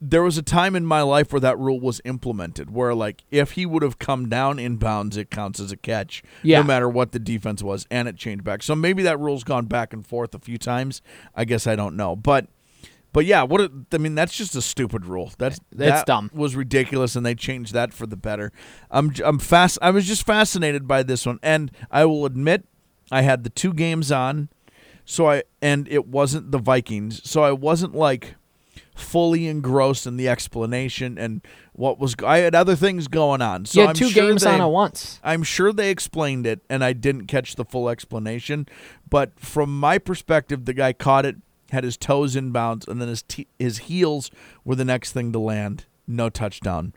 there 0.00 0.22
was 0.22 0.38
a 0.38 0.42
time 0.42 0.74
in 0.74 0.86
my 0.86 1.02
life 1.02 1.32
where 1.32 1.40
that 1.40 1.58
rule 1.58 1.78
was 1.78 2.00
implemented, 2.04 2.70
where 2.70 2.94
like 2.94 3.24
if 3.30 3.52
he 3.52 3.66
would 3.66 3.82
have 3.82 3.98
come 3.98 4.28
down 4.28 4.58
in 4.58 4.76
bounds, 4.76 5.16
it 5.16 5.30
counts 5.30 5.60
as 5.60 5.70
a 5.72 5.76
catch, 5.76 6.22
Yeah. 6.42 6.60
no 6.60 6.66
matter 6.66 6.88
what 6.88 7.12
the 7.12 7.18
defense 7.18 7.62
was, 7.62 7.86
and 7.90 8.08
it 8.08 8.16
changed 8.16 8.42
back. 8.44 8.62
So 8.62 8.74
maybe 8.74 9.02
that 9.02 9.18
rule's 9.20 9.44
gone 9.44 9.66
back 9.66 9.92
and 9.92 10.06
forth 10.06 10.34
a 10.34 10.38
few 10.38 10.56
times. 10.58 11.02
I 11.34 11.44
guess 11.44 11.66
I 11.66 11.76
don't 11.76 11.96
know, 11.96 12.16
but. 12.16 12.46
But 13.12 13.24
yeah, 13.26 13.42
what 13.42 13.60
it, 13.60 13.72
I 13.92 13.98
mean 13.98 14.14
that's 14.14 14.36
just 14.36 14.54
a 14.54 14.62
stupid 14.62 15.04
rule. 15.04 15.32
That's 15.36 15.58
That's 15.72 15.98
that 16.02 16.06
dumb. 16.06 16.30
Was 16.32 16.54
ridiculous, 16.54 17.16
and 17.16 17.26
they 17.26 17.34
changed 17.34 17.72
that 17.74 17.92
for 17.92 18.06
the 18.06 18.16
better. 18.16 18.52
I'm 18.88 19.12
I'm 19.24 19.40
fast. 19.40 19.78
I 19.82 19.90
was 19.90 20.06
just 20.06 20.24
fascinated 20.24 20.86
by 20.86 21.02
this 21.02 21.26
one, 21.26 21.40
and 21.42 21.72
I 21.90 22.04
will 22.04 22.24
admit, 22.24 22.66
I 23.10 23.22
had 23.22 23.42
the 23.42 23.50
two 23.50 23.74
games 23.74 24.12
on, 24.12 24.48
so 25.04 25.28
I 25.28 25.42
and 25.60 25.88
it 25.88 26.06
wasn't 26.06 26.52
the 26.52 26.58
Vikings, 26.58 27.28
so 27.28 27.42
I 27.42 27.50
wasn't 27.50 27.96
like 27.96 28.36
fully 28.94 29.46
engrossed 29.46 30.06
in 30.06 30.16
the 30.16 30.28
explanation 30.28 31.18
and 31.18 31.40
what 31.72 31.98
was. 31.98 32.14
I 32.24 32.38
had 32.38 32.54
other 32.54 32.76
things 32.76 33.08
going 33.08 33.42
on, 33.42 33.64
so 33.66 33.80
you 33.80 33.86
had 33.86 33.90
I'm 33.90 33.96
two 33.96 34.10
sure 34.10 34.28
games 34.28 34.42
they, 34.42 34.50
on 34.50 34.60
at 34.60 34.66
once. 34.66 35.20
I'm 35.22 35.42
sure 35.42 35.72
they 35.72 35.90
explained 35.90 36.46
it, 36.46 36.60
and 36.68 36.84
I 36.84 36.92
didn't 36.92 37.26
catch 37.26 37.56
the 37.56 37.64
full 37.64 37.88
explanation. 37.88 38.66
But 39.08 39.38
from 39.38 39.78
my 39.78 39.98
perspective, 39.98 40.64
the 40.64 40.74
guy 40.74 40.92
caught 40.92 41.24
it, 41.26 41.36
had 41.70 41.84
his 41.84 41.96
toes 41.96 42.36
in 42.36 42.52
bounds, 42.52 42.86
and 42.86 43.00
then 43.00 43.08
his 43.08 43.22
te- 43.22 43.48
his 43.58 43.78
heels 43.78 44.30
were 44.64 44.74
the 44.74 44.84
next 44.84 45.12
thing 45.12 45.32
to 45.32 45.38
land. 45.38 45.86
No 46.06 46.28
touchdown. 46.28 46.92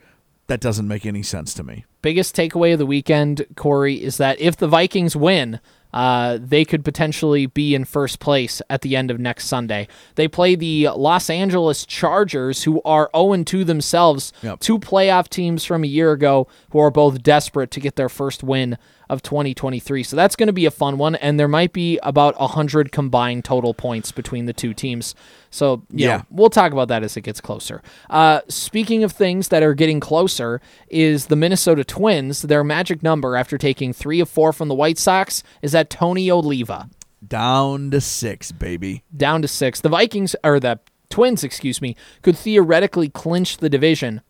That 0.48 0.60
doesn't 0.60 0.88
make 0.88 1.06
any 1.06 1.24
sense 1.24 1.54
to 1.54 1.64
me. 1.64 1.86
Biggest 2.02 2.36
takeaway 2.36 2.74
of 2.74 2.80
the 2.80 2.86
weekend, 2.86 3.46
Corey, 3.56 4.04
is 4.04 4.18
that 4.18 4.40
if 4.42 4.58
the 4.58 4.68
Vikings 4.68 5.16
win, 5.16 5.62
uh, 5.94 6.38
they 6.42 6.66
could 6.66 6.84
potentially 6.84 7.46
be 7.46 7.76
in 7.76 7.86
first 7.86 8.20
place 8.20 8.62
at 8.70 8.82
the 8.82 8.96
end 8.96 9.12
of 9.12 9.20
next 9.20 9.46
Sunday. 9.48 9.88
They 10.16 10.28
play 10.28 10.56
the 10.56 10.90
Los 10.96 11.30
Angeles 11.30 11.86
Chargers, 11.86 12.64
who 12.64 12.82
are 12.84 13.10
0 13.16 13.44
2 13.44 13.64
themselves, 13.64 14.34
Yep. 14.42 14.60
two 14.60 14.80
playoff 14.80 15.30
teams 15.30 15.64
from 15.64 15.84
a 15.84 15.88
year 15.88 16.12
ago 16.12 16.48
who 16.72 16.80
are 16.80 16.92
both 16.92 17.22
desperate 17.24 17.72
to 17.72 17.80
get 17.80 17.96
their 17.96 18.10
first 18.10 18.44
win 18.44 18.78
of 19.10 19.22
2023. 19.24 20.03
So 20.03 20.15
that's 20.15 20.36
going 20.36 20.48
to 20.48 20.53
be 20.53 20.65
a 20.65 20.72
fun 20.72 20.98
one, 20.98 21.15
and 21.15 21.39
there 21.39 21.48
might 21.48 21.74
be 21.74 22.00
about 22.03 22.39
100 22.39 22.91
combined 22.91 23.45
total 23.45 23.74
points 23.74 24.12
between 24.12 24.45
the 24.45 24.53
two 24.53 24.74
teams. 24.74 25.13
So, 25.50 25.83
you 25.91 26.07
Yeah. 26.07 26.17
know, 26.17 26.24
we'll 26.29 26.50
talk 26.50 26.72
about 26.72 26.88
that 26.88 27.03
as 27.03 27.15
it 27.17 27.22
gets 27.22 27.39
closer. 27.41 27.81
Uh, 28.10 28.41
speaking 28.48 29.03
of 29.03 29.12
things 29.12 29.50
that 29.50 29.63
are 29.63 29.74
getting 29.74 30.00
closer, 30.00 30.62
is 30.89 31.27
the 31.27 31.36
Minnesota 31.36 31.83
Twins. 31.83 32.41
Their 32.43 32.63
magic 32.63 33.03
number 33.03 33.36
after 33.36 33.57
taking 33.57 33.93
three 33.93 34.19
of 34.19 34.29
four 34.29 34.53
from 34.53 34.67
the 34.67 34.75
White 34.75 34.98
Sox 34.98 35.43
is 35.62 35.74
at 35.75 35.89
Tony 35.89 36.29
Oliva, 36.31 36.89
Down 37.25 37.89
to 37.91 38.01
six, 38.01 38.51
baby. 38.51 39.03
down 39.15 39.41
to 39.41 39.48
six. 39.48 39.79
The 39.81 39.89
Vikings, 39.89 40.36
or 40.43 40.60
the 40.60 40.79
Twins, 41.10 41.43
excuse 41.43 41.81
me, 41.81 41.95
could 42.22 42.38
theoretically 42.38 43.07
clinch 43.10 43.57
the 43.57 43.69
division 43.69 44.22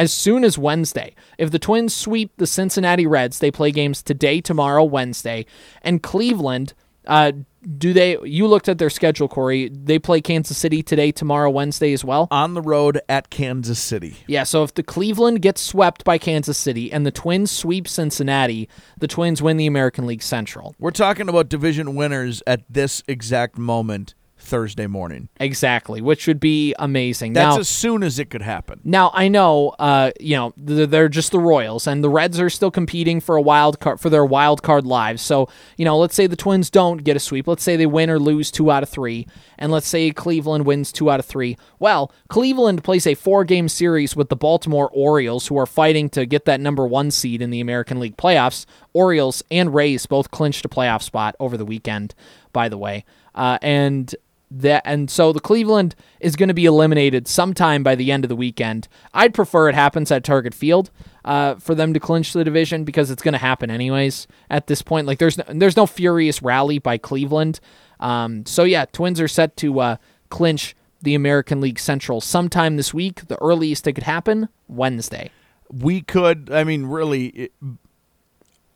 as 0.00 0.14
soon 0.14 0.44
as 0.44 0.56
Wednesday. 0.56 1.14
If 1.36 1.50
the 1.50 1.58
Twins 1.58 1.94
sweep 1.94 2.32
the 2.38 2.46
Cincinnati 2.46 3.06
Reds, 3.06 3.38
they 3.38 3.50
play 3.50 3.70
games 3.70 4.02
today, 4.02 4.40
tomorrow, 4.40 4.82
Wednesday, 4.82 5.44
and 5.82 6.02
Cleveland. 6.02 6.72
Uh, 7.06 7.32
do 7.76 7.92
they? 7.92 8.16
You 8.24 8.46
looked 8.46 8.70
at 8.70 8.78
their 8.78 8.88
schedule, 8.88 9.28
Corey. 9.28 9.68
They 9.68 9.98
play 9.98 10.22
Kansas 10.22 10.56
City 10.56 10.82
today, 10.82 11.12
tomorrow, 11.12 11.50
Wednesday 11.50 11.92
as 11.92 12.02
well. 12.02 12.28
On 12.30 12.54
the 12.54 12.62
road 12.62 13.02
at 13.10 13.28
Kansas 13.28 13.78
City. 13.78 14.16
Yeah, 14.26 14.44
so 14.44 14.62
if 14.62 14.72
the 14.72 14.82
Cleveland 14.82 15.42
gets 15.42 15.60
swept 15.60 16.02
by 16.02 16.16
Kansas 16.16 16.56
City 16.56 16.90
and 16.90 17.04
the 17.04 17.10
Twins 17.10 17.50
sweep 17.50 17.86
Cincinnati, 17.86 18.70
the 18.96 19.08
Twins 19.08 19.42
win 19.42 19.58
the 19.58 19.66
American 19.66 20.06
League 20.06 20.22
Central. 20.22 20.74
We're 20.78 20.92
talking 20.92 21.28
about 21.28 21.50
division 21.50 21.94
winners 21.94 22.42
at 22.46 22.62
this 22.70 23.02
exact 23.06 23.58
moment 23.58 24.14
Thursday 24.40 24.86
morning. 24.86 25.28
Exactly, 25.38 26.00
which 26.00 26.26
would 26.26 26.40
be 26.40 26.74
amazing. 26.78 27.34
That's 27.34 27.56
now, 27.56 27.60
as 27.60 27.68
soon 27.68 28.02
as 28.02 28.18
it 28.18 28.30
could 28.30 28.42
happen. 28.42 28.80
Now 28.84 29.10
I 29.14 29.28
know, 29.28 29.74
uh, 29.78 30.10
you 30.18 30.36
know, 30.36 30.52
they're 30.56 31.08
just 31.08 31.30
the 31.30 31.38
Royals, 31.38 31.86
and 31.86 32.02
the 32.02 32.08
Reds 32.08 32.40
are 32.40 32.50
still 32.50 32.70
competing 32.70 33.20
for 33.20 33.36
a 33.36 33.42
wild 33.42 33.80
card 33.80 34.00
for 34.00 34.10
their 34.10 34.24
wild 34.24 34.62
card 34.62 34.86
lives. 34.86 35.22
So 35.22 35.48
you 35.76 35.84
know, 35.84 35.98
let's 35.98 36.14
say 36.14 36.26
the 36.26 36.36
Twins 36.36 36.70
don't 36.70 37.04
get 37.04 37.16
a 37.16 37.20
sweep. 37.20 37.46
Let's 37.46 37.62
say 37.62 37.76
they 37.76 37.86
win 37.86 38.10
or 38.10 38.18
lose 38.18 38.50
two 38.50 38.70
out 38.70 38.82
of 38.82 38.88
three, 38.88 39.26
and 39.58 39.70
let's 39.70 39.86
say 39.86 40.10
Cleveland 40.10 40.66
wins 40.66 40.90
two 40.90 41.10
out 41.10 41.20
of 41.20 41.26
three. 41.26 41.56
Well, 41.78 42.12
Cleveland 42.28 42.82
plays 42.82 43.06
a 43.06 43.14
four-game 43.14 43.68
series 43.68 44.16
with 44.16 44.28
the 44.30 44.36
Baltimore 44.36 44.90
Orioles, 44.92 45.46
who 45.46 45.58
are 45.58 45.66
fighting 45.66 46.08
to 46.10 46.26
get 46.26 46.44
that 46.46 46.60
number 46.60 46.86
one 46.86 47.10
seed 47.10 47.42
in 47.42 47.50
the 47.50 47.60
American 47.60 48.00
League 48.00 48.16
playoffs. 48.16 48.66
Orioles 48.92 49.42
and 49.50 49.74
Rays 49.74 50.06
both 50.06 50.30
clinched 50.30 50.64
a 50.64 50.68
playoff 50.68 51.02
spot 51.02 51.36
over 51.38 51.56
the 51.56 51.64
weekend, 51.64 52.14
by 52.52 52.68
the 52.68 52.78
way, 52.78 53.04
uh, 53.34 53.58
and 53.62 54.14
that 54.52 54.82
and 54.84 55.08
so 55.10 55.32
the 55.32 55.40
Cleveland 55.40 55.94
is 56.18 56.34
going 56.34 56.48
to 56.48 56.54
be 56.54 56.64
eliminated 56.66 57.28
sometime 57.28 57.82
by 57.82 57.94
the 57.94 58.10
end 58.10 58.24
of 58.24 58.28
the 58.28 58.36
weekend. 58.36 58.88
I'd 59.14 59.32
prefer 59.32 59.68
it 59.68 59.74
happens 59.76 60.10
at 60.10 60.24
Target 60.24 60.54
Field 60.54 60.90
uh, 61.24 61.54
for 61.56 61.74
them 61.74 61.94
to 61.94 62.00
clinch 62.00 62.32
the 62.32 62.42
division 62.42 62.82
because 62.84 63.10
it's 63.12 63.22
going 63.22 63.32
to 63.32 63.38
happen 63.38 63.70
anyways 63.70 64.26
at 64.50 64.66
this 64.66 64.82
point. 64.82 65.06
Like 65.06 65.18
there's 65.18 65.38
no, 65.38 65.44
there's 65.48 65.76
no 65.76 65.86
furious 65.86 66.42
rally 66.42 66.78
by 66.80 66.98
Cleveland. 66.98 67.60
Um, 68.00 68.44
so 68.44 68.64
yeah, 68.64 68.86
Twins 68.86 69.20
are 69.20 69.28
set 69.28 69.56
to 69.58 69.78
uh, 69.80 69.96
clinch 70.30 70.74
the 71.02 71.14
American 71.14 71.60
League 71.60 71.78
Central 71.78 72.20
sometime 72.20 72.76
this 72.76 72.92
week. 72.92 73.28
The 73.28 73.40
earliest 73.40 73.86
it 73.86 73.92
could 73.92 74.04
happen 74.04 74.48
Wednesday. 74.68 75.30
We 75.72 76.00
could, 76.02 76.50
I 76.52 76.64
mean, 76.64 76.86
really, 76.86 77.26
it, 77.28 77.52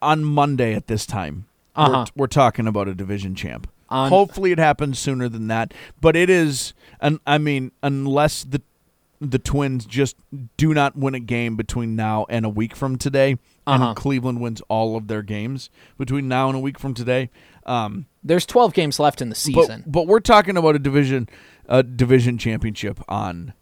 on 0.01 0.25
Monday 0.25 0.75
at 0.75 0.87
this 0.87 1.05
time, 1.07 1.47
Uh-huh. 1.75 2.07
we're, 2.15 2.23
we're 2.23 2.27
talking 2.29 2.67
about 2.69 2.87
a 2.87 2.95
division 2.95 3.35
champ. 3.35 3.69
On- 3.89 4.09
Hopefully, 4.09 4.53
it 4.53 4.59
happens 4.59 4.99
sooner 4.99 5.29
than 5.29 5.49
that. 5.49 5.73
But 6.01 6.17
it 6.17 6.31
is, 6.31 6.73
and 7.01 7.21
I 7.27 7.39
mean, 7.39 7.73
unless 7.83 8.45
the 8.45 8.63
the 9.21 9.39
Twins 9.39 9.87
just 9.87 10.17
do 10.59 10.75
not 10.75 10.97
win 10.97 11.15
a 11.15 11.21
game 11.21 11.57
between 11.57 11.97
now 11.97 12.27
and 12.29 12.45
a 12.45 12.49
week 12.49 12.77
from 12.77 12.97
today, 12.97 13.39
Uh-huh. 13.67 13.85
and 13.89 13.97
Cleveland 13.97 14.41
wins 14.41 14.61
all 14.69 14.97
of 14.97 15.07
their 15.09 15.23
games 15.23 15.71
between 15.97 16.29
now 16.29 16.49
and 16.49 16.57
a 16.57 16.61
week 16.61 16.79
from 16.79 16.93
today. 16.93 17.31
Um, 17.65 18.05
There's 18.23 18.45
12 18.45 18.75
games 18.75 18.99
left 19.01 19.23
in 19.23 19.31
the 19.31 19.35
season. 19.35 19.83
but, 19.87 19.93
but 19.93 20.07
we're 20.09 20.21
talking 20.21 20.57
about 20.59 20.75
a 20.75 20.79
division 20.79 21.29
a 21.69 21.83
division 21.83 22.37
championship 22.37 23.01
on 23.09 23.55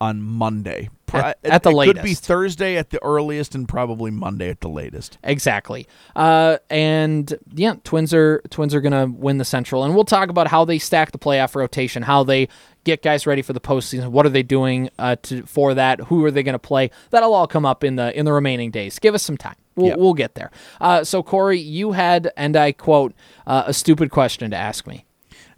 on 0.00 0.22
Monday. 0.22 0.88
At- 1.18 1.38
at 1.44 1.62
the 1.62 1.70
it 1.70 1.86
could 1.94 2.02
be. 2.02 2.14
Thursday 2.14 2.76
at 2.76 2.90
the 2.90 3.02
earliest 3.02 3.54
and 3.54 3.68
probably 3.68 4.10
Monday 4.10 4.48
at 4.50 4.60
the 4.60 4.68
latest. 4.68 5.18
Exactly. 5.24 5.86
Uh, 6.16 6.58
and 6.70 7.32
yeah, 7.54 7.74
Twins 7.84 8.12
are 8.14 8.42
Twins 8.50 8.74
are 8.74 8.80
gonna 8.80 9.06
win 9.06 9.38
the 9.38 9.44
Central, 9.44 9.84
and 9.84 9.94
we'll 9.94 10.04
talk 10.04 10.28
about 10.28 10.48
how 10.48 10.64
they 10.64 10.78
stack 10.78 11.12
the 11.12 11.18
playoff 11.18 11.54
rotation, 11.54 12.02
how 12.02 12.24
they 12.24 12.48
get 12.84 13.02
guys 13.02 13.26
ready 13.26 13.40
for 13.42 13.52
the 13.54 13.60
postseason. 13.60 14.08
What 14.08 14.26
are 14.26 14.30
they 14.30 14.42
doing 14.42 14.90
uh, 14.98 15.16
to 15.22 15.42
for 15.44 15.74
that? 15.74 16.00
Who 16.02 16.24
are 16.24 16.30
they 16.30 16.42
gonna 16.42 16.58
play? 16.58 16.90
That'll 17.10 17.32
all 17.34 17.46
come 17.46 17.64
up 17.66 17.82
in 17.84 17.96
the 17.96 18.16
in 18.18 18.24
the 18.24 18.32
remaining 18.32 18.70
days. 18.70 18.98
Give 18.98 19.14
us 19.14 19.22
some 19.22 19.36
time. 19.36 19.56
We'll, 19.76 19.88
Yeah. 19.88 19.94
we'll 19.96 20.14
get 20.14 20.34
there. 20.36 20.50
Uh, 20.80 21.02
so 21.02 21.22
Corey, 21.22 21.58
you 21.58 21.92
had, 21.92 22.30
and 22.36 22.56
I 22.56 22.70
quote, 22.72 23.12
uh, 23.46 23.64
a 23.66 23.74
stupid 23.74 24.10
question 24.12 24.50
to 24.52 24.56
ask 24.56 24.86
me. 24.86 25.04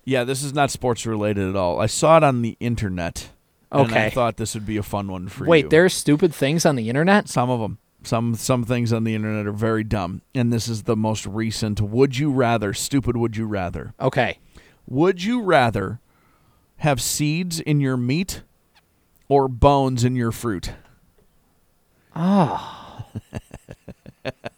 Yeah, 0.05 0.25
this 0.25 0.43
is 0.43 0.55
not 0.55 0.71
sports 0.71 1.05
related 1.05 1.49
at 1.51 1.57
all. 1.57 1.81
I 1.81 1.87
saw 1.87 2.17
it 2.19 2.23
on 2.23 2.41
the 2.43 2.57
internet. 2.61 3.29
And 3.73 3.81
I 3.81 3.85
Okay. 3.85 4.11
thought 4.11 4.37
this 4.37 4.55
would 4.55 4.65
be 4.67 4.77
a 4.77 4.83
fun 4.83 5.09
one 5.09 5.29
for 5.29 5.45
you. 5.45 5.51
Wait, 5.51 5.71
there's 5.71 5.93
stupid 5.95 6.35
things 6.35 6.65
on 6.65 6.77
the 6.77 6.89
internet. 6.89 7.29
some 7.29 7.51
of 7.51 7.61
them. 7.61 7.79
Some 8.03 8.37
some 8.37 8.63
things 8.63 8.93
on 8.93 9.03
the 9.03 9.15
internet 9.17 9.47
are 9.47 9.53
very 9.53 9.83
dumb, 9.83 10.23
and 10.35 10.53
this 10.53 10.69
is 10.69 10.85
the 10.85 10.95
most 10.95 11.27
recent. 11.27 11.81
Would 11.81 12.17
you 12.19 12.31
rather? 12.31 12.73
Stupid. 12.73 13.17
Would 13.17 13.37
you 13.37 13.47
rather? 13.47 13.95
Okay. 14.01 14.39
Would 14.87 15.25
you 15.25 15.43
rather 15.43 15.99
have 16.79 17.01
seeds 17.03 17.59
in 17.59 17.81
your 17.81 17.97
meat 17.97 18.43
or 19.29 19.49
bones 19.49 20.05
in 20.05 20.15
your 20.15 20.31
fruit? 20.31 20.71
Ah. 22.15 23.05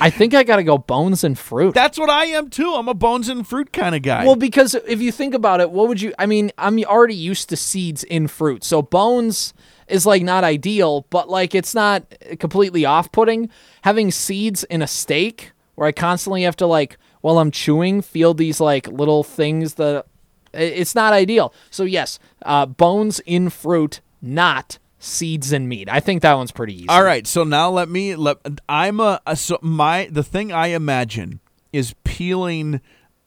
I 0.00 0.10
think 0.10 0.34
I 0.34 0.42
got 0.42 0.56
to 0.56 0.64
go 0.64 0.78
bones 0.78 1.24
and 1.24 1.38
fruit. 1.38 1.74
That's 1.74 1.98
what 1.98 2.10
I 2.10 2.26
am 2.26 2.50
too. 2.50 2.72
I'm 2.74 2.88
a 2.88 2.94
bones 2.94 3.28
and 3.28 3.46
fruit 3.46 3.72
kind 3.72 3.94
of 3.94 4.02
guy. 4.02 4.24
Well, 4.24 4.36
because 4.36 4.74
if 4.74 5.00
you 5.00 5.12
think 5.12 5.34
about 5.34 5.60
it, 5.60 5.70
what 5.70 5.88
would 5.88 6.00
you? 6.00 6.14
I 6.18 6.26
mean, 6.26 6.50
I'm 6.58 6.82
already 6.84 7.14
used 7.14 7.48
to 7.50 7.56
seeds 7.56 8.04
in 8.04 8.28
fruit, 8.28 8.64
so 8.64 8.82
bones 8.82 9.54
is 9.88 10.06
like 10.06 10.22
not 10.22 10.44
ideal, 10.44 11.06
but 11.10 11.28
like 11.28 11.54
it's 11.54 11.74
not 11.74 12.04
completely 12.38 12.84
off-putting. 12.84 13.50
Having 13.82 14.12
seeds 14.12 14.64
in 14.64 14.82
a 14.82 14.86
steak, 14.86 15.52
where 15.74 15.88
I 15.88 15.92
constantly 15.92 16.42
have 16.42 16.56
to 16.56 16.66
like 16.66 16.96
while 17.20 17.38
I'm 17.38 17.50
chewing 17.50 18.02
feel 18.02 18.34
these 18.34 18.60
like 18.60 18.86
little 18.86 19.24
things 19.24 19.74
that 19.74 20.06
it's 20.52 20.94
not 20.94 21.12
ideal. 21.12 21.52
So 21.70 21.84
yes, 21.84 22.18
uh, 22.42 22.66
bones 22.66 23.20
in 23.20 23.50
fruit, 23.50 24.00
not 24.22 24.78
seeds 25.00 25.50
and 25.50 25.68
meat. 25.68 25.88
I 25.88 25.98
think 25.98 26.22
that 26.22 26.34
one's 26.34 26.52
pretty 26.52 26.74
easy. 26.74 26.88
All 26.88 27.02
right, 27.02 27.26
so 27.26 27.42
now 27.42 27.70
let 27.70 27.88
me 27.88 28.14
let 28.14 28.36
I'm 28.68 29.00
a, 29.00 29.20
a 29.26 29.34
so 29.34 29.58
my 29.62 30.08
the 30.12 30.22
thing 30.22 30.52
I 30.52 30.68
imagine 30.68 31.40
is 31.72 31.94
peeling 32.04 32.80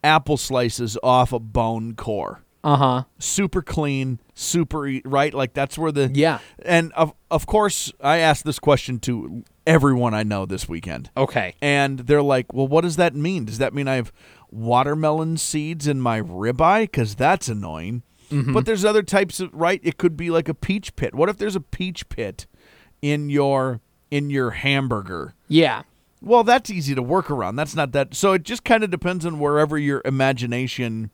apple 0.03 0.37
slices 0.37 0.97
off 1.03 1.33
a 1.33 1.39
bone 1.39 1.95
core. 1.95 2.43
Uh 2.63 2.77
huh. 2.77 3.03
Super 3.19 3.61
clean, 3.61 4.19
super 4.33 4.89
right 5.03 5.33
like 5.33 5.53
that's 5.53 5.77
where 5.77 5.91
the 5.91 6.09
Yeah. 6.13 6.39
And 6.63 6.93
of 6.93 7.13
of 7.29 7.45
course, 7.45 7.91
I 7.99 8.19
asked 8.19 8.45
this 8.45 8.59
question 8.59 8.99
to 8.99 9.43
everyone 9.67 10.13
I 10.13 10.23
know 10.23 10.45
this 10.45 10.69
weekend. 10.69 11.09
Okay. 11.17 11.55
And 11.61 11.99
they're 11.99 12.21
like, 12.21 12.53
"Well, 12.53 12.67
what 12.67 12.81
does 12.81 12.95
that 12.97 13.15
mean? 13.15 13.45
Does 13.45 13.57
that 13.57 13.73
mean 13.73 13.87
I 13.87 13.95
have 13.95 14.13
watermelon 14.49 15.37
seeds 15.37 15.87
in 15.87 15.99
my 15.99 16.21
ribeye 16.21 16.89
cuz 16.91 17.15
that's 17.15 17.49
annoying?" 17.49 18.03
But 18.53 18.65
there's 18.65 18.83
other 18.85 19.03
types 19.03 19.39
of 19.39 19.53
right, 19.53 19.79
it 19.83 19.97
could 19.97 20.17
be 20.17 20.29
like 20.29 20.49
a 20.49 20.53
peach 20.53 20.95
pit. 20.95 21.13
What 21.13 21.29
if 21.29 21.37
there's 21.37 21.55
a 21.55 21.61
peach 21.61 22.07
pit 22.09 22.47
in 23.01 23.29
your 23.29 23.79
in 24.09 24.29
your 24.29 24.51
hamburger? 24.51 25.33
Yeah. 25.47 25.83
Well, 26.21 26.43
that's 26.43 26.69
easy 26.69 26.95
to 26.95 27.01
work 27.01 27.29
around. 27.29 27.57
That's 27.57 27.75
not 27.75 27.91
that. 27.91 28.15
So 28.15 28.31
it 28.33 28.43
just 28.43 28.63
kind 28.63 28.83
of 28.83 28.89
depends 28.89 29.25
on 29.25 29.39
wherever 29.39 29.77
your 29.77 30.01
imagination 30.05 31.11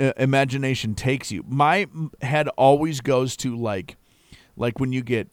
uh, 0.00 0.12
imagination 0.16 0.94
takes 0.94 1.30
you. 1.30 1.44
My 1.46 1.86
head 2.22 2.48
always 2.56 3.00
goes 3.00 3.36
to 3.38 3.54
like 3.56 3.96
like 4.56 4.80
when 4.80 4.92
you 4.92 5.02
get 5.02 5.28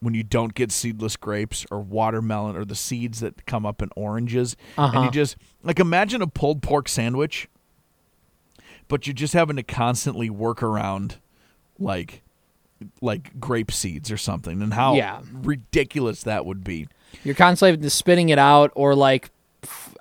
when 0.00 0.14
you 0.14 0.22
don't 0.22 0.54
get 0.54 0.70
seedless 0.70 1.16
grapes 1.16 1.66
or 1.72 1.80
watermelon 1.80 2.54
or 2.56 2.64
the 2.64 2.76
seeds 2.76 3.18
that 3.20 3.44
come 3.46 3.66
up 3.66 3.82
in 3.82 3.88
oranges 3.96 4.56
and 4.76 4.94
Uh-huh. 4.94 5.04
you 5.06 5.10
just 5.10 5.36
like 5.64 5.80
imagine 5.80 6.22
a 6.22 6.26
pulled 6.28 6.62
pork 6.62 6.88
sandwich 6.88 7.48
but 8.88 9.06
you're 9.06 9.14
just 9.14 9.34
having 9.34 9.56
to 9.56 9.62
constantly 9.62 10.28
work 10.30 10.62
around 10.62 11.16
like 11.78 12.22
like 13.00 13.38
grape 13.40 13.72
seeds 13.72 14.10
or 14.10 14.16
something 14.16 14.62
and 14.62 14.72
how 14.74 14.94
Yeah. 14.94 15.20
ridiculous 15.32 16.22
that 16.22 16.46
would 16.46 16.62
be. 16.62 16.86
You're 17.24 17.34
constantly 17.34 17.70
having 17.72 17.82
to 17.82 17.90
spitting 17.90 18.28
it 18.28 18.38
out 18.38 18.70
or 18.74 18.94
like 18.94 19.30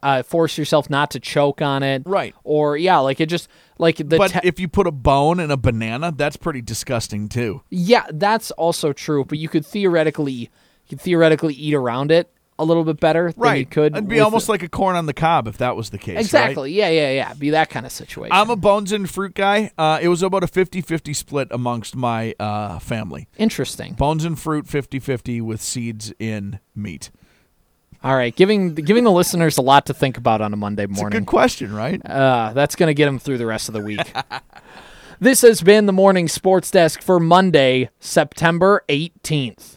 uh, 0.03 0.22
force 0.22 0.58
yourself 0.60 0.88
not 0.88 1.10
to 1.12 1.20
choke 1.20 1.62
on 1.63 1.82
it. 1.82 2.03
Right. 2.06 2.36
Or 2.44 2.77
yeah, 2.77 3.00
like 3.00 3.20
it 3.20 3.25
just 3.27 3.48
like 3.79 3.98
the 3.98 4.03
but 4.17 4.29
te- 4.32 4.39
if 4.44 4.60
you 4.60 4.67
put 4.67 4.86
a 4.86 4.91
bone 4.91 5.39
in 5.39 5.50
a 5.50 5.58
banana, 5.58 6.13
that's 6.15 6.38
pretty 6.38 6.62
disgusting 6.62 7.27
too. 7.29 7.63
yeah, 7.72 8.06
that's 8.13 8.51
also 8.51 8.94
true. 8.94 9.25
But 9.25 9.39
you 9.39 9.50
could 9.50 9.65
theoretically 9.65 10.34
you 10.34 10.48
could 10.89 11.01
theoretically 11.01 11.56
eat 11.56 11.74
around 11.74 12.12
it 12.12 12.32
a 12.60 12.66
little 12.66 12.84
bit 12.84 13.00
better 13.00 13.32
than 13.32 13.58
you 13.58 13.66
could. 13.66 13.94
It'd 13.96 14.08
be 14.08 14.20
almost 14.20 14.50
like 14.50 14.64
a 14.64 14.70
corn 14.70 14.96
on 14.96 15.06
the 15.06 15.14
cob 15.14 15.48
if 15.48 15.58
that 15.60 15.76
was 15.76 15.90
the 15.92 15.98
case. 15.98 16.16
right? 16.16 16.20
exactly. 16.20 16.74
Yeah, 16.74 16.90
yeah, 16.90 17.12
yeah. 17.12 17.34
Be 17.34 17.52
that 17.52 17.70
kind 17.70 17.86
of 17.86 17.92
situation. 17.92 18.32
I'm 18.32 18.50
a 18.50 18.56
bones 18.56 18.92
and 18.92 19.10
fruit 19.10 19.34
guy. 19.36 19.72
Uh, 19.78 20.00
it 20.02 20.08
was 20.08 20.24
about 20.24 20.44
a 20.44 20.48
50-50 20.48 21.16
split 21.16 21.48
amongst 21.52 21.96
my 21.96 22.34
uh, 22.40 22.80
family. 22.80 23.28
Interesting. 23.38 23.94
Bones 23.94 24.26
and 24.26 24.40
fruit 24.40 24.66
50-50 24.66 25.42
with 25.42 25.62
seeds 25.62 26.14
in 26.20 26.60
meat. 26.76 27.12
All 28.04 28.16
right, 28.16 28.36
giving 28.36 28.76
giving 28.76 29.04
the 29.04 29.12
listeners 29.12 29.58
a 29.58 29.62
lot 29.64 29.88
to 29.88 29.94
think 29.94 30.18
about 30.18 30.40
on 30.40 30.54
a 30.54 30.56
Monday 30.56 30.84
It's 30.84 30.98
a 31.00 31.02
morning. 31.02 31.20
good 31.20 31.26
question, 31.28 31.74
right? 31.74 32.00
Uh, 32.06 32.52
that's 32.54 32.76
going 32.76 32.88
to 32.88 32.94
get 32.94 33.06
them 33.06 33.18
through 33.18 33.40
the 33.40 33.48
rest 33.48 33.70
of 33.70 33.74
the 33.74 33.82
week. 33.82 34.00
this 35.20 35.42
has 35.42 35.62
been 35.64 35.88
the 35.88 35.94
morning 35.94 36.28
sports 36.28 36.70
desk 36.70 37.02
for 37.02 37.20
Monday, 37.20 37.90
September 38.00 38.84
18th. 38.88 39.77